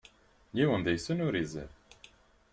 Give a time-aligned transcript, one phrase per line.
[0.57, 1.71] Yiwen deg-sen ur izad.